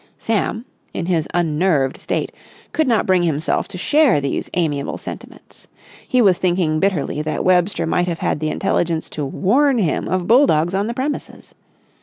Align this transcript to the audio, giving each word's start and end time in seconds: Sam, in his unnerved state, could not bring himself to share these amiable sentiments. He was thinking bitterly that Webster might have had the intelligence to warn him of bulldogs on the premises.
Sam, 0.17 0.65
in 0.95 1.05
his 1.05 1.27
unnerved 1.31 1.99
state, 2.01 2.31
could 2.71 2.87
not 2.87 3.05
bring 3.05 3.21
himself 3.21 3.67
to 3.67 3.77
share 3.77 4.19
these 4.19 4.49
amiable 4.55 4.97
sentiments. 4.97 5.67
He 6.07 6.23
was 6.23 6.39
thinking 6.39 6.79
bitterly 6.79 7.21
that 7.21 7.45
Webster 7.45 7.85
might 7.85 8.07
have 8.07 8.17
had 8.17 8.39
the 8.39 8.49
intelligence 8.49 9.11
to 9.11 9.23
warn 9.23 9.77
him 9.77 10.07
of 10.07 10.25
bulldogs 10.25 10.73
on 10.73 10.87
the 10.87 10.95
premises. 10.95 11.53